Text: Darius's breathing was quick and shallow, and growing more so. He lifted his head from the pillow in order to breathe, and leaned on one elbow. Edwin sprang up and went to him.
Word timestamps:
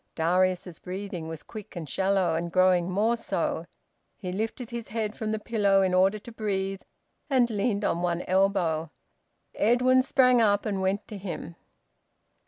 Darius's 0.15 0.79
breathing 0.79 1.27
was 1.27 1.43
quick 1.43 1.75
and 1.75 1.87
shallow, 1.87 2.33
and 2.33 2.51
growing 2.51 2.89
more 2.89 3.15
so. 3.15 3.67
He 4.17 4.31
lifted 4.31 4.71
his 4.71 4.87
head 4.87 5.15
from 5.15 5.31
the 5.31 5.37
pillow 5.37 5.83
in 5.83 5.93
order 5.93 6.17
to 6.17 6.31
breathe, 6.31 6.81
and 7.29 7.47
leaned 7.51 7.85
on 7.85 8.01
one 8.01 8.23
elbow. 8.23 8.89
Edwin 9.53 10.01
sprang 10.01 10.41
up 10.41 10.65
and 10.65 10.81
went 10.81 11.07
to 11.07 11.19
him. 11.19 11.55